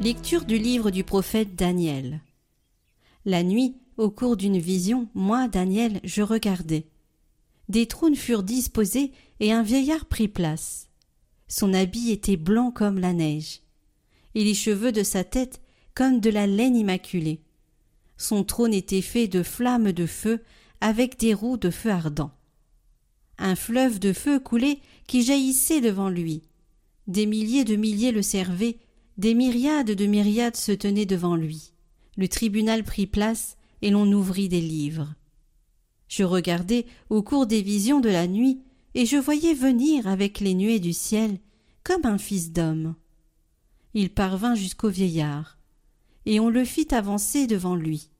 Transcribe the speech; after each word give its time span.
Lecture 0.00 0.44
du 0.44 0.58
livre 0.58 0.90
du 0.90 1.04
prophète 1.04 1.56
Daniel. 1.56 2.20
La 3.24 3.42
nuit, 3.42 3.76
au 3.96 4.10
cours 4.10 4.36
d'une 4.36 4.58
vision, 4.58 5.08
moi, 5.14 5.48
Daniel, 5.48 6.00
je 6.04 6.20
regardais. 6.20 6.86
Des 7.70 7.86
trônes 7.86 8.14
furent 8.14 8.42
disposés 8.42 9.12
et 9.40 9.52
un 9.52 9.62
vieillard 9.62 10.04
prit 10.04 10.28
place. 10.28 10.90
Son 11.48 11.72
habit 11.72 12.10
était 12.10 12.36
blanc 12.36 12.70
comme 12.70 12.98
la 12.98 13.14
neige, 13.14 13.62
et 14.34 14.44
les 14.44 14.54
cheveux 14.54 14.92
de 14.92 15.02
sa 15.02 15.24
tête 15.24 15.62
comme 15.94 16.20
de 16.20 16.28
la 16.28 16.46
laine 16.46 16.76
immaculée. 16.76 17.40
Son 18.18 18.44
trône 18.44 18.74
était 18.74 19.02
fait 19.02 19.28
de 19.28 19.42
flammes 19.42 19.92
de 19.92 20.06
feu 20.06 20.42
avec 20.82 21.18
des 21.18 21.32
roues 21.32 21.56
de 21.56 21.70
feu 21.70 21.90
ardent. 21.90 22.32
Un 23.38 23.56
fleuve 23.56 23.98
de 23.98 24.12
feu 24.12 24.40
coulait 24.40 24.78
qui 25.06 25.22
jaillissait 25.22 25.80
devant 25.80 26.10
lui. 26.10 26.42
Des 27.06 27.24
milliers 27.24 27.64
de 27.64 27.76
milliers 27.76 28.12
le 28.12 28.22
servaient 28.22 28.76
des 29.18 29.34
myriades 29.34 29.92
de 29.92 30.06
myriades 30.06 30.56
se 30.56 30.72
tenaient 30.72 31.06
devant 31.06 31.36
lui. 31.36 31.72
Le 32.16 32.28
tribunal 32.28 32.84
prit 32.84 33.06
place 33.06 33.56
et 33.82 33.90
l'on 33.90 34.10
ouvrit 34.12 34.48
des 34.48 34.60
livres. 34.60 35.14
Je 36.08 36.22
regardais 36.22 36.86
au 37.10 37.22
cours 37.22 37.46
des 37.46 37.62
visions 37.62 38.00
de 38.00 38.08
la 38.08 38.26
nuit 38.26 38.60
et 38.94 39.06
je 39.06 39.16
voyais 39.16 39.54
venir 39.54 40.06
avec 40.06 40.40
les 40.40 40.54
nuées 40.54 40.80
du 40.80 40.92
ciel 40.92 41.38
comme 41.82 42.04
un 42.04 42.18
fils 42.18 42.52
d'homme. 42.52 42.94
Il 43.94 44.10
parvint 44.10 44.54
jusqu'au 44.54 44.88
vieillard 44.88 45.58
et 46.26 46.40
on 46.40 46.50
le 46.50 46.64
fit 46.64 46.94
avancer 46.94 47.46
devant 47.46 47.76
lui. 47.76 48.10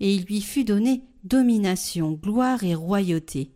Et 0.00 0.14
il 0.14 0.24
lui 0.24 0.40
fut 0.40 0.64
donné 0.64 1.02
domination, 1.24 2.12
gloire 2.12 2.64
et 2.64 2.74
royauté. 2.74 3.50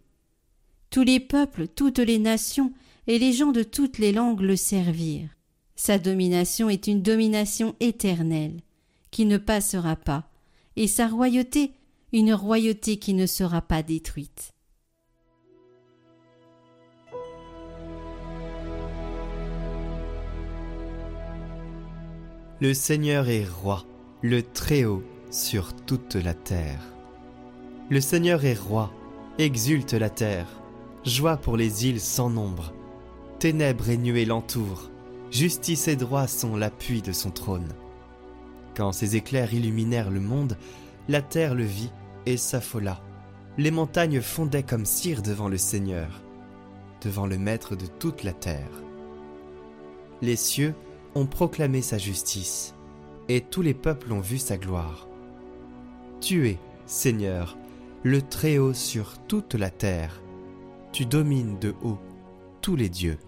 Tous 0.91 1.03
les 1.03 1.21
peuples, 1.21 1.69
toutes 1.69 1.99
les 1.99 2.19
nations 2.19 2.73
et 3.07 3.19
les 3.19 3.33
gens 3.33 3.53
de 3.53 3.63
toutes 3.63 3.99
les 3.99 4.13
langues 4.13 4.41
le 4.41 4.57
servirent. 4.57 5.31
Sa 5.83 5.99
domination 5.99 6.69
est 6.69 6.89
une 6.89 7.01
domination 7.01 7.75
éternelle, 7.81 8.61
qui 9.11 9.25
ne 9.25 9.39
passera 9.39 9.97
pas, 9.97 10.29
et 10.77 10.87
sa 10.87 11.09
royauté 11.09 11.73
une 12.13 12.35
royauté 12.35 12.99
qui 12.99 13.15
ne 13.15 13.25
sera 13.25 13.63
pas 13.63 13.83
détruite. 13.83 14.53
Le 22.61 22.75
Seigneur 22.75 23.31
est 23.31 23.49
roi, 23.49 23.87
le 24.21 24.43
Très-Haut 24.43 25.03
sur 25.31 25.75
toute 25.87 26.15
la 26.17 26.35
terre. 26.35 26.93
Le 27.89 28.03
Seigneur 28.03 28.45
est 28.45 28.53
roi, 28.53 28.93
exulte 29.39 29.95
la 29.95 30.11
terre, 30.11 30.61
joie 31.07 31.39
pour 31.39 31.57
les 31.57 31.87
îles 31.87 32.03
sans 32.03 32.29
nombre. 32.29 32.75
Ténèbres 33.39 33.89
et 33.89 33.97
nuées 33.97 34.27
l'entourent, 34.27 34.90
Justice 35.31 35.87
et 35.87 35.95
droit 35.95 36.27
sont 36.27 36.57
l'appui 36.57 37.03
de 37.03 37.13
son 37.13 37.31
trône. 37.31 37.69
Quand 38.75 38.91
ces 38.91 39.15
éclairs 39.15 39.55
illuminèrent 39.55 40.11
le 40.11 40.21
monde, 40.21 40.57
la 41.09 41.23
terre 41.23 41.55
le 41.55 41.65
vit 41.65 41.93
et 42.27 42.37
s'affola. 42.37 43.01
Les 43.57 43.71
montagnes 43.71 44.21
fondaient 44.21 44.65
comme 44.65 44.85
cire 44.85 45.23
devant 45.23 45.49
le 45.49 45.59
Seigneur, 45.59 46.23
devant 47.03 47.27
le 47.27 47.39
Maître 47.39 47.77
de 47.77 47.87
toute 47.87 48.25
la 48.25 48.33
terre. 48.33 48.83
Les 50.21 50.37
cieux 50.37 50.75
ont 51.15 51.27
proclamé 51.27 51.81
sa 51.81 51.99
justice, 51.99 52.75
et 53.29 53.41
tous 53.41 53.63
les 53.63 53.75
peuples 53.75 54.13
ont 54.13 54.21
vu 54.21 54.39
sa 54.39 54.57
gloire. 54.57 55.07
Tu 56.21 56.49
es, 56.49 56.59
Seigneur, 56.87 57.57
le 58.03 58.21
Très-Haut 58.21 58.75
sur 58.75 59.19
toute 59.29 59.55
la 59.55 59.71
terre. 59.71 60.21
Tu 60.93 61.07
domines 61.07 61.59
de 61.61 61.75
haut 61.83 61.99
tous 62.63 62.75
les 62.75 62.89
dieux. 62.89 63.19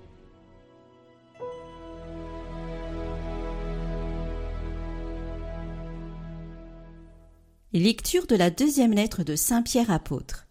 Lecture 7.74 8.26
de 8.26 8.36
la 8.36 8.50
deuxième 8.50 8.92
lettre 8.92 9.24
de 9.24 9.34
Saint 9.34 9.62
Pierre 9.62 9.90
apôtre. 9.90 10.46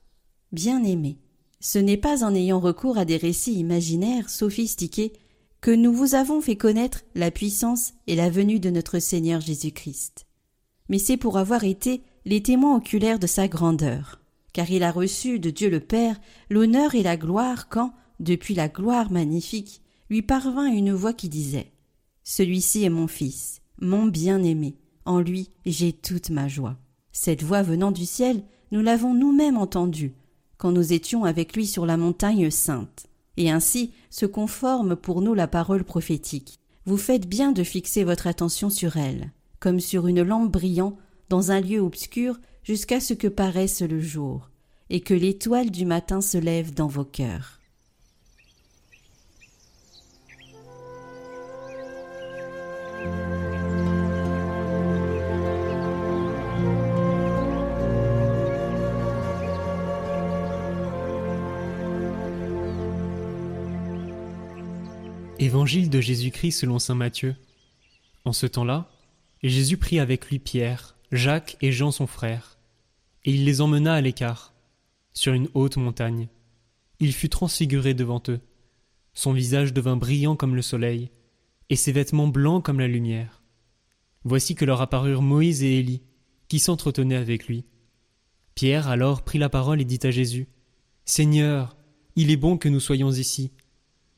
Bien-aimé, 0.51 1.19
ce 1.59 1.77
n'est 1.77 1.95
pas 1.95 2.23
en 2.23 2.33
ayant 2.33 2.59
recours 2.59 2.97
à 2.97 3.05
des 3.05 3.17
récits 3.17 3.59
imaginaires 3.59 4.27
sophistiqués 4.27 5.13
que 5.61 5.69
nous 5.69 5.93
vous 5.93 6.15
avons 6.15 6.41
fait 6.41 6.55
connaître 6.55 7.03
la 7.13 7.29
puissance 7.29 7.93
et 8.07 8.15
la 8.15 8.31
venue 8.31 8.59
de 8.59 8.71
notre 8.71 8.97
Seigneur 8.97 9.39
Jésus-Christ. 9.39 10.25
Mais 10.89 10.97
c'est 10.97 11.17
pour 11.17 11.37
avoir 11.37 11.63
été 11.63 12.01
les 12.25 12.41
témoins 12.41 12.77
oculaires 12.77 13.19
de 13.19 13.27
sa 13.27 13.47
grandeur, 13.47 14.19
car 14.51 14.71
il 14.71 14.81
a 14.81 14.91
reçu 14.91 15.37
de 15.37 15.51
Dieu 15.51 15.69
le 15.69 15.79
Père 15.79 16.19
l'honneur 16.49 16.95
et 16.95 17.03
la 17.03 17.17
gloire 17.17 17.69
quand, 17.69 17.93
depuis 18.19 18.55
la 18.55 18.67
gloire 18.67 19.11
magnifique, 19.11 19.83
lui 20.09 20.23
parvint 20.23 20.65
une 20.65 20.91
voix 20.91 21.13
qui 21.13 21.29
disait 21.29 21.71
Celui-ci 22.23 22.83
est 22.83 22.89
mon 22.89 23.05
Fils, 23.05 23.61
mon 23.79 24.07
bien-aimé, 24.07 24.79
en 25.05 25.19
lui 25.19 25.51
j'ai 25.67 25.93
toute 25.93 26.31
ma 26.31 26.47
joie. 26.47 26.79
Cette 27.11 27.43
voix 27.43 27.61
venant 27.61 27.91
du 27.91 28.05
ciel, 28.05 28.43
nous 28.71 28.81
l'avons 28.81 29.13
nous-mêmes 29.13 29.57
entendue, 29.57 30.13
quand 30.57 30.71
nous 30.71 30.93
étions 30.93 31.23
avec 31.23 31.55
lui 31.55 31.65
sur 31.65 31.85
la 31.85 31.97
montagne 31.97 32.49
sainte. 32.51 33.07
Et 33.37 33.49
ainsi 33.49 33.91
se 34.09 34.25
conforme 34.25 34.95
pour 34.95 35.21
nous 35.21 35.33
la 35.33 35.47
parole 35.47 35.83
prophétique. 35.83 36.59
Vous 36.85 36.97
faites 36.97 37.27
bien 37.27 37.51
de 37.51 37.63
fixer 37.63 38.03
votre 38.03 38.27
attention 38.27 38.69
sur 38.69 38.97
elle, 38.97 39.31
comme 39.59 39.79
sur 39.79 40.07
une 40.07 40.23
lampe 40.23 40.51
brillant 40.51 40.97
dans 41.29 41.51
un 41.51 41.61
lieu 41.61 41.79
obscur 41.79 42.39
jusqu'à 42.63 42.99
ce 42.99 43.13
que 43.13 43.27
paraisse 43.27 43.81
le 43.81 44.01
jour, 44.01 44.49
et 44.89 45.01
que 45.01 45.13
l'étoile 45.13 45.71
du 45.71 45.85
matin 45.85 46.21
se 46.21 46.37
lève 46.37 46.73
dans 46.73 46.87
vos 46.87 47.05
cœurs. 47.05 47.60
Évangile 65.41 65.89
de 65.89 65.99
Jésus-Christ 65.99 66.51
selon 66.51 66.77
saint 66.77 66.93
Matthieu. 66.93 67.35
En 68.25 68.31
ce 68.31 68.45
temps-là, 68.45 68.91
Jésus 69.41 69.75
prit 69.75 69.99
avec 69.99 70.27
lui 70.27 70.37
Pierre, 70.37 70.95
Jacques 71.11 71.57
et 71.61 71.71
Jean 71.71 71.89
son 71.89 72.05
frère, 72.05 72.59
et 73.25 73.31
il 73.31 73.43
les 73.43 73.59
emmena 73.59 73.95
à 73.95 74.01
l'écart, 74.01 74.53
sur 75.13 75.33
une 75.33 75.49
haute 75.55 75.77
montagne. 75.77 76.27
Il 76.99 77.11
fut 77.11 77.27
transfiguré 77.27 77.95
devant 77.95 78.21
eux. 78.29 78.39
Son 79.15 79.33
visage 79.33 79.73
devint 79.73 79.95
brillant 79.95 80.35
comme 80.35 80.55
le 80.55 80.61
soleil, 80.61 81.09
et 81.71 81.75
ses 81.75 81.91
vêtements 81.91 82.27
blancs 82.27 82.63
comme 82.63 82.79
la 82.79 82.87
lumière. 82.87 83.41
Voici 84.23 84.53
que 84.53 84.63
leur 84.65 84.79
apparurent 84.79 85.23
Moïse 85.23 85.63
et 85.63 85.79
Élie, 85.79 86.03
qui 86.49 86.59
s'entretenaient 86.59 87.15
avec 87.15 87.47
lui. 87.47 87.65
Pierre 88.53 88.89
alors 88.89 89.23
prit 89.23 89.39
la 89.39 89.49
parole 89.49 89.81
et 89.81 89.85
dit 89.85 90.01
à 90.03 90.11
Jésus 90.11 90.49
Seigneur, 91.03 91.77
il 92.15 92.29
est 92.29 92.37
bon 92.37 92.59
que 92.59 92.69
nous 92.69 92.79
soyons 92.79 93.09
ici. 93.09 93.51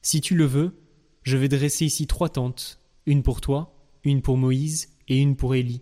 Si 0.01 0.19
tu 0.19 0.35
le 0.35 0.43
veux, 0.43 0.82
je 1.23 1.37
vais 1.37 1.47
dresser 1.47 1.85
ici 1.85 2.05
trois 2.07 2.29
tentes, 2.29 2.79
une 3.05 3.23
pour 3.23 3.41
toi, 3.41 3.75
une 4.03 4.21
pour 4.21 4.37
Moïse 4.37 4.89
et 5.07 5.17
une 5.17 5.35
pour 5.35 5.55
Élie. 5.55 5.81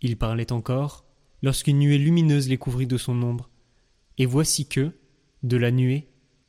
Il 0.00 0.16
parlait 0.16 0.52
encore, 0.52 1.04
lorsqu'une 1.42 1.78
nuée 1.78 1.98
lumineuse 1.98 2.48
les 2.48 2.58
couvrit 2.58 2.86
de 2.86 2.96
son 2.96 3.20
ombre. 3.22 3.50
Et 4.18 4.26
voici 4.26 4.66
que, 4.66 4.92
de 5.42 5.56
la 5.56 5.70
nuée, 5.70 6.08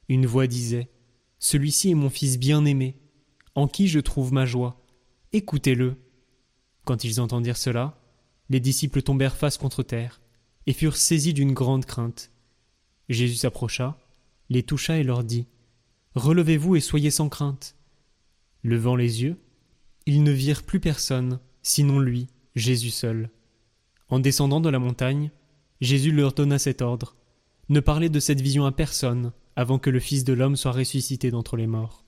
une 0.10 0.26
voix 0.26 0.48
disait 0.48 0.90
Celui-ci 1.40 1.92
est 1.92 1.96
mon 1.96 2.10
fils 2.10 2.38
bien-aimé, 2.38 2.98
en 3.56 3.68
qui 3.68 3.88
je 3.88 4.00
trouve 4.00 4.34
ma 4.34 4.46
joie. 4.46 4.84
Écoutez-le. 5.32 5.96
Quand 6.86 7.04
ils 7.04 7.20
entendirent 7.20 7.58
cela, 7.58 8.00
les 8.50 8.60
disciples 8.60 9.02
tombèrent 9.02 9.38
face 9.38 9.58
contre 9.58 9.82
terre, 9.82 10.22
et 10.68 10.74
furent 10.74 10.98
saisis 10.98 11.34
d'une 11.34 11.54
grande 11.54 11.86
crainte. 11.86 12.32
Jésus 13.10 13.36
s'approcha, 13.36 13.98
les 14.50 14.64
toucha 14.64 14.98
et 14.98 15.04
leur 15.04 15.24
dit 15.24 15.48
Relevez-vous 16.16 16.76
et 16.76 16.80
soyez 16.80 17.10
sans 17.10 17.30
crainte. 17.30 17.76
Levant 18.64 18.96
les 18.96 19.24
yeux, 19.24 19.38
ils 20.06 20.24
ne 20.24 20.32
virent 20.32 20.64
plus 20.64 20.80
personne, 20.80 21.40
sinon 21.62 22.00
lui, 22.00 22.28
Jésus 22.56 22.92
seul. 22.92 23.30
En 24.10 24.20
descendant 24.20 24.62
de 24.62 24.70
la 24.70 24.80
montagne, 24.80 25.32
Jésus 25.82 26.12
leur 26.12 26.34
donna 26.34 26.60
cet 26.60 26.82
ordre 26.82 27.16
Ne 27.70 27.80
parlez 27.80 28.10
de 28.10 28.20
cette 28.20 28.42
vision 28.42 28.66
à 28.66 28.72
personne 28.72 29.34
avant 29.56 29.80
que 29.80 29.90
le 29.90 30.00
Fils 30.00 30.24
de 30.24 30.34
l'homme 30.34 30.56
soit 30.56 30.72
ressuscité 30.72 31.32
d'entre 31.32 31.58
les 31.58 31.68
morts. 31.68 32.03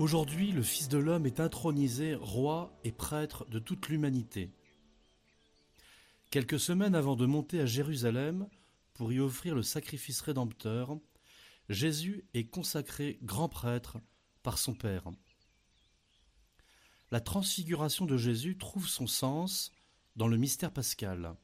Aujourd'hui, 0.00 0.50
le 0.50 0.62
Fils 0.62 0.88
de 0.88 0.96
l'homme 0.96 1.26
est 1.26 1.40
intronisé 1.40 2.14
roi 2.14 2.74
et 2.84 2.90
prêtre 2.90 3.44
de 3.50 3.58
toute 3.58 3.90
l'humanité. 3.90 4.50
Quelques 6.30 6.58
semaines 6.58 6.94
avant 6.94 7.16
de 7.16 7.26
monter 7.26 7.60
à 7.60 7.66
Jérusalem 7.66 8.48
pour 8.94 9.12
y 9.12 9.20
offrir 9.20 9.54
le 9.54 9.62
sacrifice 9.62 10.22
rédempteur, 10.22 10.96
Jésus 11.68 12.24
est 12.32 12.46
consacré 12.46 13.18
grand 13.22 13.50
prêtre 13.50 13.98
par 14.42 14.56
son 14.56 14.72
Père. 14.72 15.04
La 17.10 17.20
transfiguration 17.20 18.06
de 18.06 18.16
Jésus 18.16 18.56
trouve 18.56 18.88
son 18.88 19.06
sens 19.06 19.70
dans 20.16 20.28
le 20.28 20.38
mystère 20.38 20.72
pascal. 20.72 21.34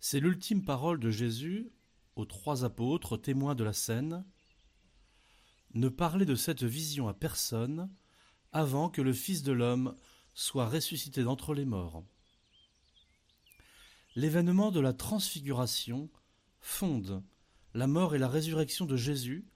C'est 0.00 0.20
l'ultime 0.20 0.64
parole 0.64 0.98
de 0.98 1.10
Jésus 1.10 1.68
aux 2.14 2.24
trois 2.24 2.64
apôtres 2.64 3.18
témoins 3.18 3.54
de 3.54 3.64
la 3.64 3.74
scène, 3.74 4.24
ne 5.76 5.88
parlez 5.90 6.24
de 6.24 6.34
cette 6.34 6.64
vision 6.64 7.06
à 7.06 7.14
personne 7.14 7.90
avant 8.52 8.88
que 8.88 9.02
le 9.02 9.12
Fils 9.12 9.42
de 9.42 9.52
l'homme 9.52 9.94
soit 10.32 10.68
ressuscité 10.68 11.22
d'entre 11.22 11.54
les 11.54 11.66
morts. 11.66 12.02
L'événement 14.14 14.70
de 14.70 14.80
la 14.80 14.94
transfiguration 14.94 16.10
fonde 16.60 17.22
la 17.74 17.86
mort 17.86 18.14
et 18.14 18.18
la 18.18 18.28
résurrection 18.28 18.86
de 18.86 18.96
Jésus 18.96 19.46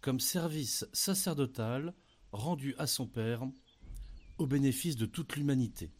comme 0.00 0.18
service 0.18 0.84
sacerdotal 0.92 1.94
rendu 2.32 2.74
à 2.78 2.88
son 2.88 3.06
Père 3.06 3.46
au 4.38 4.46
bénéfice 4.46 4.96
de 4.96 5.06
toute 5.06 5.36
l'humanité. 5.36 5.92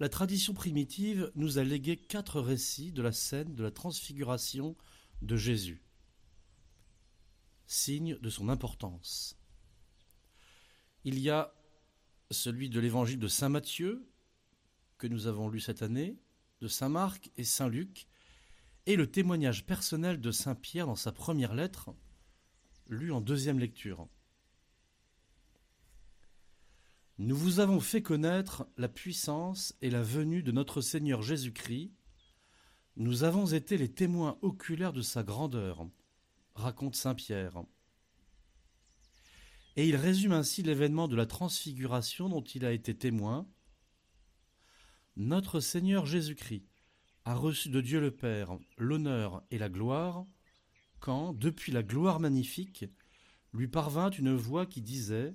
La 0.00 0.08
tradition 0.08 0.52
primitive 0.52 1.30
nous 1.36 1.58
a 1.58 1.62
légué 1.62 1.96
quatre 1.96 2.40
récits 2.40 2.90
de 2.90 3.02
la 3.02 3.12
scène 3.12 3.54
de 3.54 3.62
la 3.62 3.70
transfiguration 3.70 4.74
de 5.22 5.36
Jésus 5.36 5.83
signe 7.66 8.18
de 8.18 8.30
son 8.30 8.48
importance. 8.48 9.38
Il 11.04 11.18
y 11.18 11.30
a 11.30 11.54
celui 12.30 12.70
de 12.70 12.80
l'évangile 12.80 13.18
de 13.18 13.28
Saint 13.28 13.48
Matthieu, 13.48 14.08
que 14.98 15.06
nous 15.06 15.26
avons 15.26 15.48
lu 15.48 15.60
cette 15.60 15.82
année, 15.82 16.16
de 16.60 16.68
Saint 16.68 16.88
Marc 16.88 17.30
et 17.36 17.44
Saint 17.44 17.68
Luc, 17.68 18.06
et 18.86 18.96
le 18.96 19.10
témoignage 19.10 19.66
personnel 19.66 20.20
de 20.20 20.30
Saint 20.30 20.54
Pierre 20.54 20.86
dans 20.86 20.94
sa 20.94 21.12
première 21.12 21.54
lettre, 21.54 21.90
lu 22.88 23.12
en 23.12 23.20
deuxième 23.20 23.58
lecture. 23.58 24.08
Nous 27.18 27.36
vous 27.36 27.60
avons 27.60 27.80
fait 27.80 28.02
connaître 28.02 28.66
la 28.76 28.88
puissance 28.88 29.74
et 29.80 29.90
la 29.90 30.02
venue 30.02 30.42
de 30.42 30.52
notre 30.52 30.80
Seigneur 30.80 31.22
Jésus-Christ. 31.22 31.92
Nous 32.96 33.22
avons 33.22 33.46
été 33.46 33.76
les 33.78 33.92
témoins 33.92 34.36
oculaires 34.42 34.92
de 34.92 35.02
sa 35.02 35.22
grandeur 35.22 35.86
raconte 36.54 36.96
Saint 36.96 37.14
Pierre. 37.14 37.64
Et 39.76 39.88
il 39.88 39.96
résume 39.96 40.32
ainsi 40.32 40.62
l'événement 40.62 41.08
de 41.08 41.16
la 41.16 41.26
transfiguration 41.26 42.28
dont 42.28 42.42
il 42.42 42.64
a 42.64 42.72
été 42.72 42.96
témoin. 42.96 43.48
Notre 45.16 45.60
Seigneur 45.60 46.06
Jésus-Christ 46.06 46.64
a 47.24 47.34
reçu 47.34 47.70
de 47.70 47.80
Dieu 47.80 48.00
le 48.00 48.10
Père 48.10 48.58
l'honneur 48.76 49.42
et 49.50 49.58
la 49.58 49.68
gloire 49.68 50.26
quand, 51.00 51.34
depuis 51.34 51.72
la 51.72 51.82
gloire 51.82 52.20
magnifique, 52.20 52.86
lui 53.52 53.68
parvint 53.68 54.10
une 54.10 54.34
voix 54.34 54.64
qui 54.64 54.80
disait 54.80 55.34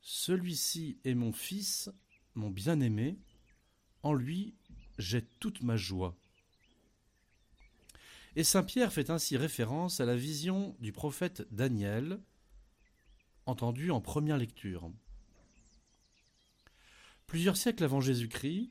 Celui-ci 0.00 1.00
est 1.04 1.14
mon 1.14 1.32
Fils, 1.32 1.90
mon 2.34 2.50
bien-aimé, 2.50 3.18
en 4.02 4.12
lui 4.12 4.54
j'ai 4.98 5.22
toute 5.40 5.62
ma 5.62 5.76
joie. 5.76 6.16
Et 8.36 8.44
Saint 8.44 8.62
Pierre 8.62 8.92
fait 8.92 9.08
ainsi 9.08 9.38
référence 9.38 9.98
à 10.00 10.04
la 10.04 10.14
vision 10.14 10.76
du 10.78 10.92
prophète 10.92 11.46
Daniel, 11.50 12.20
entendue 13.46 13.90
en 13.90 14.02
première 14.02 14.36
lecture. 14.36 14.92
Plusieurs 17.26 17.56
siècles 17.56 17.84
avant 17.84 18.02
Jésus-Christ, 18.02 18.70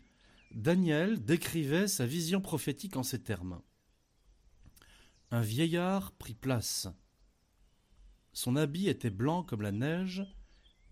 Daniel 0.51 1.25
décrivait 1.25 1.87
sa 1.87 2.05
vision 2.05 2.41
prophétique 2.41 2.95
en 2.95 3.01
ces 3.01 3.23
termes. 3.23 3.59
Un 5.31 5.41
vieillard 5.41 6.11
prit 6.11 6.35
place. 6.35 6.87
Son 8.33 8.55
habit 8.55 8.87
était 8.87 9.09
blanc 9.09 9.41
comme 9.41 9.63
la 9.63 9.71
neige, 9.71 10.23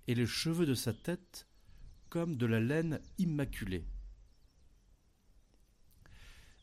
et 0.08 0.16
les 0.16 0.26
cheveux 0.26 0.66
de 0.66 0.74
sa 0.74 0.94
tête 0.94 1.48
comme 2.10 2.38
de 2.38 2.48
la 2.48 2.60
laine 2.60 3.00
immaculée. 3.20 3.86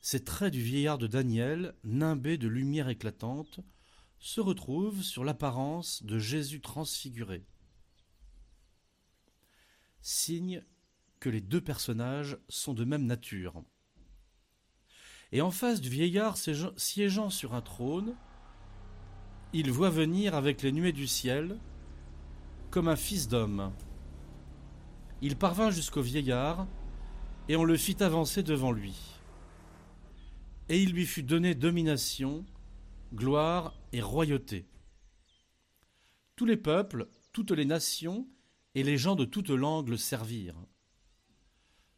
Ces 0.02 0.24
traits 0.24 0.52
du 0.52 0.62
vieillard 0.62 0.96
de 0.96 1.06
Daniel, 1.06 1.74
nimbés 1.84 2.38
de 2.38 2.48
lumière 2.48 2.88
éclatante, 2.88 3.60
se 4.18 4.40
retrouvent 4.40 5.02
sur 5.02 5.24
l'apparence 5.24 6.02
de 6.04 6.18
Jésus 6.18 6.60
transfiguré. 6.60 7.44
Signe 10.00 10.62
que 11.20 11.28
les 11.28 11.42
deux 11.42 11.60
personnages 11.60 12.38
sont 12.48 12.72
de 12.72 12.84
même 12.84 13.04
nature. 13.04 13.62
Et 15.32 15.42
en 15.42 15.50
face 15.50 15.82
du 15.82 15.90
vieillard 15.90 16.36
siégeant 16.38 17.28
sur 17.28 17.54
un 17.54 17.60
trône, 17.60 18.16
il 19.52 19.70
voit 19.70 19.90
venir 19.90 20.34
avec 20.34 20.62
les 20.62 20.72
nuées 20.72 20.92
du 20.92 21.06
ciel 21.06 21.58
comme 22.70 22.88
un 22.88 22.96
fils 22.96 23.28
d'homme. 23.28 23.72
Il 25.20 25.36
parvint 25.36 25.70
jusqu'au 25.70 26.02
vieillard, 26.02 26.66
et 27.48 27.56
on 27.56 27.64
le 27.64 27.76
fit 27.76 28.02
avancer 28.02 28.42
devant 28.42 28.72
lui 28.72 29.19
et 30.70 30.80
il 30.80 30.92
lui 30.92 31.04
fut 31.04 31.24
donné 31.24 31.56
domination, 31.56 32.46
gloire 33.12 33.76
et 33.92 34.00
royauté. 34.00 34.68
Tous 36.36 36.46
les 36.46 36.56
peuples, 36.56 37.08
toutes 37.32 37.50
les 37.50 37.64
nations 37.64 38.28
et 38.76 38.84
les 38.84 38.96
gens 38.96 39.16
de 39.16 39.24
toute 39.24 39.50
langue 39.50 39.88
le 39.88 39.96
servirent. 39.96 40.64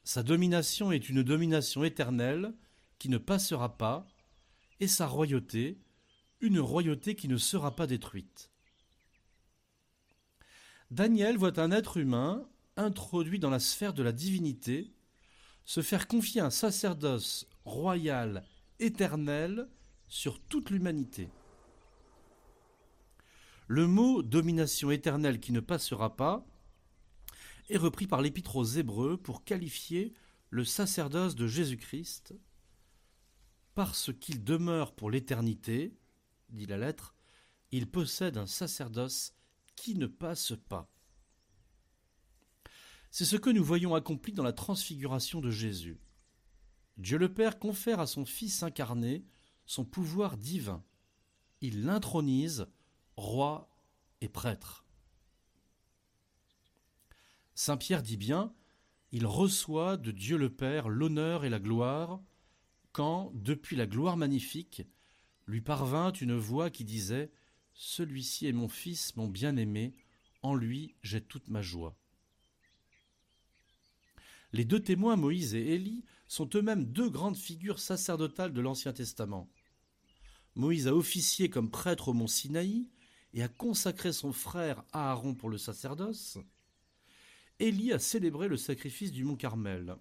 Sa 0.05 0.23
domination 0.23 0.91
est 0.91 1.11
une 1.11 1.23
domination 1.23 1.85
éternelle 1.85 2.55
qui 2.99 3.11
ne 3.11 3.19
passera 3.19 3.77
pas, 3.77 4.09
et 4.81 4.89
sa 4.89 5.07
royauté, 5.07 5.79
une 6.41 6.59
royauté 6.59 7.15
qui 7.15 7.29
ne 7.29 7.37
sera 7.37 7.77
pas 7.77 7.87
détruite. 7.87 8.51
Daniel 10.91 11.37
voit 11.37 11.61
un 11.61 11.71
être 11.71 11.99
humain 11.99 12.49
introduit 12.79 13.39
dans 13.39 13.51
la 13.51 13.61
sphère 13.61 13.93
de 13.93 14.03
la 14.03 14.13
divinité 14.13 14.95
se 15.67 15.83
faire 15.83 16.09
confier 16.09 16.41
un 16.41 16.51
sacerdoce 16.51 17.47
royal 17.67 18.47
éternel 18.79 19.69
sur 20.09 20.41
toute 20.41 20.71
l'humanité. 20.71 21.29
Le 23.67 23.87
mot 23.87 24.23
domination 24.23 24.91
éternelle 24.91 25.41
qui 25.41 25.53
ne 25.53 25.61
passera 25.61 26.17
pas 26.17 26.45
est 27.69 27.79
repris 27.79 28.07
par 28.07 28.21
l'Épître 28.21 28.57
aux 28.57 28.65
Hébreux 28.65 29.17
pour 29.17 29.45
qualifier 29.45 30.13
le 30.51 30.65
sacerdoce 30.65 31.35
de 31.35 31.47
Jésus-Christ 31.47 32.35
parce 33.75 34.13
qu'il 34.13 34.45
demeure 34.45 34.95
pour 34.95 35.11
l'éternité, 35.11 35.97
dit 36.51 36.67
la 36.67 36.77
lettre, 36.77 37.15
il 37.71 37.91
possède 37.91 38.37
un 38.37 38.47
sacerdoce 38.47 39.35
qui 39.77 39.95
ne 39.95 40.07
passe 40.07 40.53
pas. 40.69 40.91
C'est 43.11 43.25
ce 43.25 43.37
que 43.37 43.51
nous 43.51 43.65
voyons 43.65 43.95
accompli 43.95 44.33
dans 44.33 44.43
la 44.43 44.53
transfiguration 44.53 45.41
de 45.41 45.51
Jésus. 45.51 45.99
Dieu 46.99 47.19
le 47.19 47.33
Père 47.33 47.59
confère 47.59 48.01
à 48.01 48.07
son 48.07 48.25
Fils 48.25 48.63
incarné 48.63 49.25
son 49.67 49.85
pouvoir 49.85 50.37
divin. 50.37 50.85
Il 51.61 51.85
l'intronise 51.85 52.67
roi 53.17 53.71
et 54.21 54.29
prêtre. 54.29 54.85
Saint 57.55 57.77
Pierre 57.77 58.03
dit 58.03 58.17
bien, 58.17 58.53
il 59.13 59.27
reçoit 59.27 59.97
de 59.97 60.11
Dieu 60.11 60.39
le 60.39 60.51
Père 60.51 60.89
l'honneur 60.89 61.45
et 61.45 61.51
la 61.51 61.59
gloire, 61.59 62.21
quand, 62.93 63.31
depuis 63.35 63.77
la 63.77 63.87
gloire 63.87 64.17
magnifique, 64.17 64.83
lui 65.47 65.61
parvint 65.61 66.13
une 66.13 66.35
voix 66.35 66.71
qui 66.71 66.85
disait 66.85 67.31
Celui-ci 67.75 68.47
est 68.47 68.53
mon 68.53 68.69
Fils, 68.69 69.17
mon 69.17 69.29
bien-aimé, 69.29 69.95
en 70.43 70.55
lui 70.55 70.95
j'ai 71.03 71.21
toute 71.21 71.49
ma 71.49 71.63
joie. 71.63 71.97
Les 74.53 74.65
deux 74.65 74.81
témoins, 74.81 75.17
Moïse 75.17 75.55
et 75.55 75.75
Élie, 75.75 76.05
sont 76.27 76.49
eux-mêmes 76.55 76.85
deux 76.85 77.09
grandes 77.09 77.37
figures 77.37 77.79
sacerdotales 77.79 78.53
de 78.53 78.61
l'Ancien 78.61 78.93
Testament. 78.93 79.49
Moïse 80.55 80.89
a 80.89 80.95
officié 80.95 81.49
comme 81.49 81.71
prêtre 81.71 82.09
au 82.09 82.13
mont 82.13 82.27
Sinaï 82.27 82.91
et 83.33 83.43
a 83.43 83.49
consacré 83.49 84.13
son 84.13 84.33
frère 84.33 84.85
Aaron 84.93 85.35
pour 85.35 85.49
le 85.49 85.57
sacerdoce. 85.57 86.39
Élie 87.59 87.93
a 87.93 87.99
célébré 87.99 88.49
le 88.49 88.59
sacrifice 88.59 89.13
du 89.13 89.25
mont 89.25 89.37
Carmel. 89.37 89.97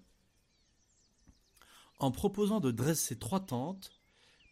En 1.98 2.10
proposant 2.10 2.60
de 2.60 2.70
dresser 2.70 3.18
trois 3.18 3.40
tentes, 3.40 3.92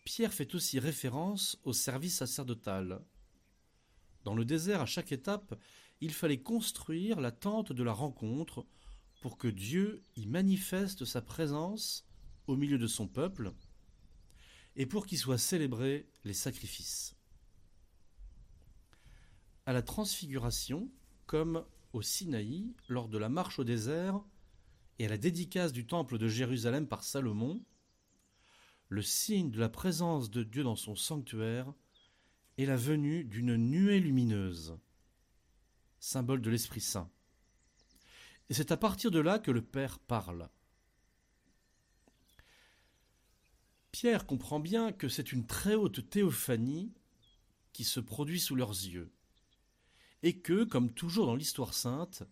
Pierre 0.04 0.32
fait 0.32 0.54
aussi 0.54 0.78
référence 0.78 1.58
au 1.64 1.74
service 1.74 2.16
sacerdotal. 2.16 3.04
Dans 4.24 4.34
le 4.34 4.44
désert, 4.44 4.80
à 4.80 4.86
chaque 4.86 5.12
étape, 5.12 5.58
il 6.00 6.12
fallait 6.12 6.40
construire 6.40 7.20
la 7.20 7.32
tente 7.32 7.72
de 7.72 7.82
la 7.82 7.92
rencontre 7.92 8.66
pour 9.20 9.38
que 9.38 9.48
Dieu 9.48 10.02
y 10.16 10.26
manifeste 10.26 11.04
sa 11.04 11.22
présence 11.22 12.06
au 12.46 12.56
milieu 12.56 12.78
de 12.78 12.86
son 12.86 13.06
peuple 13.06 13.52
et 14.76 14.86
pour 14.86 15.06
qu'y 15.06 15.16
soient 15.16 15.38
célébrés 15.38 16.08
les 16.24 16.34
sacrifices. 16.34 17.16
à 19.66 19.72
la 19.72 19.82
transfiguration, 19.82 20.90
comme 21.26 21.64
au 21.92 22.02
Sinaï, 22.02 22.74
lors 22.88 23.08
de 23.08 23.18
la 23.18 23.28
marche 23.28 23.58
au 23.60 23.64
désert 23.64 24.20
et 24.98 25.06
à 25.06 25.08
la 25.08 25.18
dédicace 25.18 25.72
du 25.72 25.86
temple 25.86 26.18
de 26.18 26.26
Jérusalem 26.26 26.88
par 26.88 27.04
Salomon, 27.04 27.64
le 28.88 29.02
signe 29.02 29.50
de 29.50 29.60
la 29.60 29.68
présence 29.68 30.30
de 30.30 30.42
Dieu 30.42 30.64
dans 30.64 30.76
son 30.76 30.96
sanctuaire 30.96 31.72
est 32.58 32.64
la 32.66 32.76
venue 32.76 33.22
d'une 33.22 33.56
nuée 33.56 34.00
lumineuse, 34.00 34.76
symbole 36.00 36.42
de 36.42 36.50
l'Esprit 36.50 36.80
Saint. 36.80 37.08
Et 38.50 38.54
c'est 38.54 38.72
à 38.72 38.76
partir 38.76 39.10
de 39.10 39.20
là 39.20 39.38
que 39.38 39.50
le 39.50 39.62
Père 39.62 39.98
parle. 40.00 40.50
Pierre 43.92 44.26
comprend 44.26 44.60
bien 44.60 44.92
que 44.92 45.08
c'est 45.08 45.32
une 45.32 45.46
très 45.46 45.74
haute 45.74 46.10
théophanie 46.10 46.92
qui 47.72 47.84
se 47.84 48.00
produit 48.00 48.40
sous 48.40 48.56
leurs 48.56 48.70
yeux, 48.70 49.12
et 50.22 50.40
que, 50.40 50.64
comme 50.64 50.92
toujours 50.92 51.26
dans 51.26 51.36
l'histoire 51.36 51.74
sainte, 51.74 52.24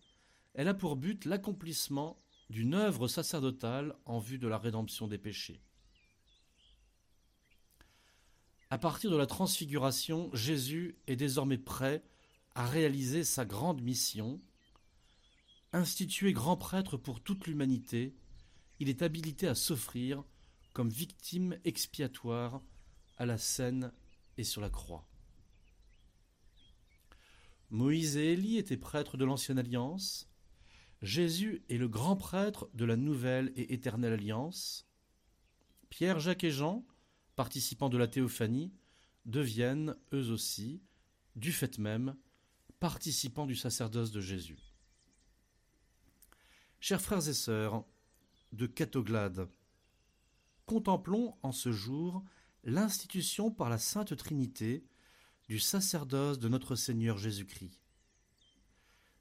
elle 0.55 0.69
a 0.69 0.75
pour 0.75 0.97
but 0.97 1.25
l'accomplissement 1.25 2.19
d'une 2.51 2.75
œuvre 2.75 3.07
sacerdotale 3.07 3.95
en 4.05 4.19
vue 4.19 4.39
de 4.39 4.49
la 4.49 4.59
rédemption 4.59 5.07
des 5.07 5.19
péchés. 5.19 5.61
À 8.71 8.79
partir 8.79 9.11
de 9.11 9.17
la 9.17 9.27
transfiguration, 9.27 10.31
Jésus 10.35 10.99
est 11.07 11.17
désormais 11.17 11.59
prêt 11.59 12.03
à 12.55 12.67
réaliser 12.67 13.25
sa 13.25 13.45
grande 13.45 13.83
mission. 13.83 14.41
Institué 15.73 16.33
grand 16.33 16.57
prêtre 16.57 16.97
pour 16.97 17.21
toute 17.21 17.47
l'humanité, 17.47 18.15
il 18.79 18.89
est 18.89 19.03
habilité 19.03 19.47
à 19.47 19.55
s'offrir 19.55 20.25
comme 20.73 20.89
victime 20.89 21.59
expiatoire 21.65 22.63
à 23.17 23.27
la 23.27 23.39
scène 23.39 23.93
et 24.37 24.45
sur 24.45 24.61
la 24.61 24.71
croix. 24.71 25.07
Moïse 27.71 28.17
et 28.17 28.33
Élie 28.33 28.57
étaient 28.57 28.77
prêtres 28.77 29.17
de 29.17 29.25
l'ancienne 29.25 29.59
alliance. 29.59 30.31
Jésus 31.03 31.63
est 31.69 31.77
le 31.77 31.89
grand 31.89 32.17
prêtre 32.17 32.71
de 32.75 32.85
la 32.85 32.97
nouvelle 32.97 33.53
et 33.57 33.75
éternelle 33.75 34.15
alliance. 34.15 34.89
Pierre, 35.91 36.19
Jacques 36.19 36.45
et 36.45 36.51
Jean 36.51 36.87
participants 37.39 37.89
de 37.89 37.97
la 37.97 38.09
théophanie, 38.09 38.73
deviennent, 39.25 39.95
eux 40.13 40.33
aussi, 40.33 40.83
du 41.37 41.53
fait 41.53 41.79
même, 41.79 42.17
participants 42.81 43.47
du 43.47 43.55
sacerdoce 43.55 44.11
de 44.11 44.21
Jésus. 44.21 44.68
Chers 46.81 47.03
frères 47.03 47.29
et 47.29 47.35
sœurs 47.35 47.85
de 48.53 48.67
Catoglade, 48.67 49.49
contemplons 50.65 51.35
en 51.43 51.51
ce 51.51 51.73
jour 51.73 52.25
l'institution 52.63 53.51
par 53.51 53.69
la 53.69 53.79
Sainte 53.79 54.17
Trinité 54.17 54.87
du 55.49 55.59
sacerdoce 55.59 56.39
de 56.39 56.49
notre 56.49 56.77
Seigneur 56.77 57.19
Jésus-Christ. 57.19 57.81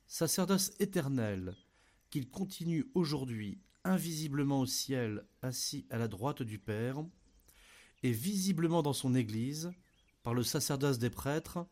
Sacerdoce 0.06 0.72
éternel 0.80 1.56
qu'il 2.12 2.30
continue 2.30 2.92
aujourd'hui 2.94 3.60
invisiblement 3.84 4.62
au 4.62 4.68
ciel, 4.68 5.26
assis 5.42 5.88
à 5.90 5.98
la 5.98 6.08
droite 6.08 6.44
du 6.44 6.60
Père, 6.60 7.04
et 8.04 8.12
visiblement 8.12 8.84
dans 8.84 8.94
son 8.94 9.16
Église 9.16 9.74
par 10.22 10.36
le 10.36 10.44
sacerdoce 10.44 11.00
des 11.00 11.10
prêtres 11.10 11.66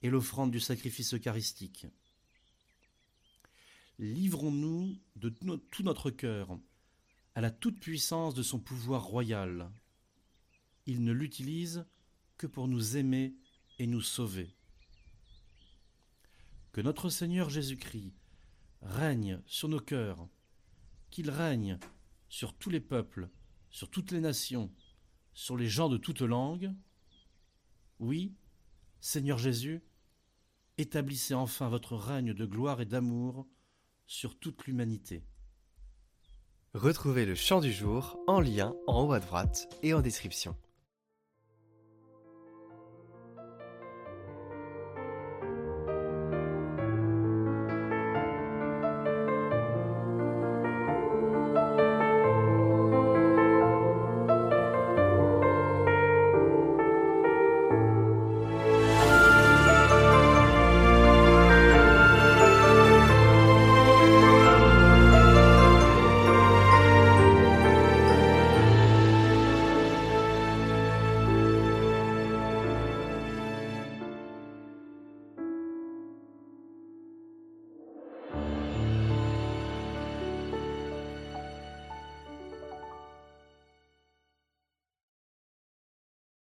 et 0.00 0.08
l'offrande 0.08 0.50
du 0.50 0.60
sacrifice 0.60 1.12
eucharistique. 1.12 1.86
Livrons-nous 3.98 4.98
de 5.16 5.30
tout 5.30 5.82
notre 5.82 6.10
cœur 6.10 6.58
à 7.34 7.40
la 7.40 7.50
toute-puissance 7.50 8.34
de 8.34 8.42
son 8.42 8.58
pouvoir 8.58 9.04
royal. 9.04 9.70
Il 10.84 11.02
ne 11.02 11.12
l'utilise 11.12 11.86
que 12.36 12.46
pour 12.46 12.68
nous 12.68 12.96
aimer 12.96 13.34
et 13.78 13.86
nous 13.86 14.02
sauver. 14.02 14.54
Que 16.72 16.82
notre 16.82 17.08
Seigneur 17.08 17.48
Jésus-Christ 17.48 18.12
règne 18.82 19.40
sur 19.46 19.68
nos 19.68 19.80
cœurs, 19.80 20.28
qu'il 21.10 21.30
règne 21.30 21.78
sur 22.28 22.52
tous 22.52 22.68
les 22.68 22.80
peuples, 22.80 23.30
sur 23.70 23.90
toutes 23.90 24.10
les 24.10 24.20
nations, 24.20 24.70
sur 25.32 25.56
les 25.56 25.68
gens 25.68 25.88
de 25.88 25.96
toute 25.96 26.20
langue. 26.20 26.74
Oui, 27.98 28.34
Seigneur 29.00 29.38
Jésus, 29.38 29.82
établissez 30.76 31.32
enfin 31.32 31.70
votre 31.70 31.96
règne 31.96 32.34
de 32.34 32.44
gloire 32.44 32.82
et 32.82 32.86
d'amour 32.86 33.46
sur 34.06 34.38
toute 34.38 34.66
l'humanité. 34.66 35.24
Retrouvez 36.74 37.24
le 37.24 37.34
chant 37.34 37.60
du 37.60 37.72
jour 37.72 38.18
en 38.26 38.40
lien 38.40 38.74
en 38.86 39.06
haut 39.06 39.12
à 39.12 39.20
droite 39.20 39.68
et 39.82 39.94
en 39.94 40.00
description. 40.00 40.56